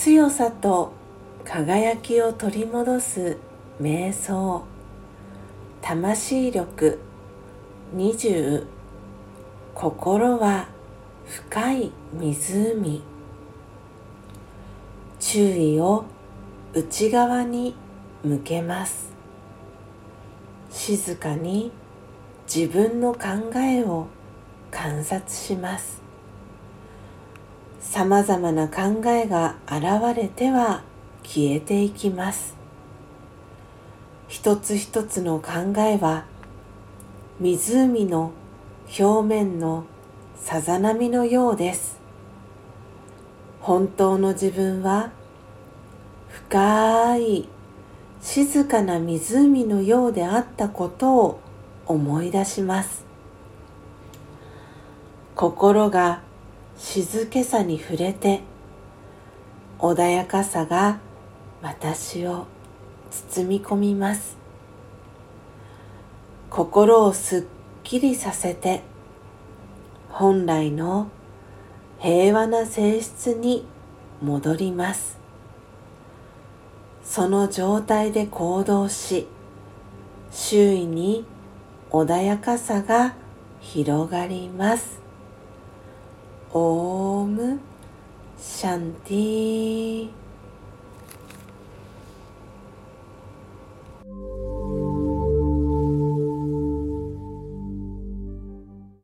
[0.00, 0.92] 強さと
[1.44, 3.36] 輝きを取り戻す
[3.82, 4.62] 瞑想。
[5.82, 7.00] 魂力。
[7.96, 8.64] 20
[9.74, 10.68] 心は
[11.26, 13.02] 深い湖。
[15.18, 16.04] 注意を
[16.74, 17.74] 内側に
[18.22, 19.12] 向けます。
[20.70, 21.72] 静かに
[22.46, 24.06] 自分の考えを
[24.70, 26.07] 観察します。
[27.80, 30.82] さまざまな考えが現れては
[31.22, 32.56] 消えていきます。
[34.26, 36.26] 一つ一つの考えは
[37.40, 38.32] 湖の
[38.98, 39.84] 表面の
[40.36, 41.98] さざ波のようです。
[43.60, 45.10] 本当の自分は
[46.28, 47.48] 深い
[48.20, 51.40] 静かな湖のようであったことを
[51.86, 53.04] 思い出します。
[55.34, 56.22] 心が
[56.78, 58.40] 静けさに触れて
[59.80, 61.00] 穏やかさが
[61.60, 62.46] 私を
[63.10, 64.36] 包み込みます。
[66.48, 67.44] 心をすっ
[67.82, 68.82] きりさせて
[70.08, 71.10] 本来の
[71.98, 73.66] 平和な性質に
[74.22, 75.18] 戻ります。
[77.02, 79.26] その状態で行動し
[80.30, 81.24] 周囲に
[81.90, 83.14] 穏やかさが
[83.60, 85.07] 広がります。
[86.54, 87.60] オーム
[88.38, 90.27] シャンティー。